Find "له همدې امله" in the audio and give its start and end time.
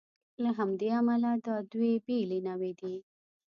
0.43-1.31